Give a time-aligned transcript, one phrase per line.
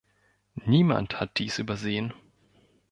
[0.65, 2.11] Niemand hat dies übersehen.